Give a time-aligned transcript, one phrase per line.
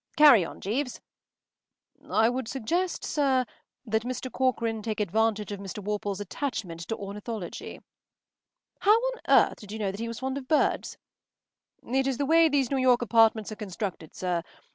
[0.17, 0.99] Carry on, Jeeves.”
[2.09, 3.45] “I would suggest, sir,
[3.85, 4.31] that Mr.
[4.31, 5.77] Corcoran take advantage of Mr.
[5.77, 7.79] Worple’s attachment to ornithology.”
[8.79, 10.97] “How on earth did you know that he was fond of birds?”
[11.87, 14.41] “It is the way these New York apartments are constructed, sir.